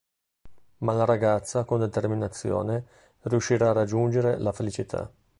[0.79, 2.85] Ma la ragazza con determinazione
[3.21, 5.13] riuscirà a raggiungere la felicità.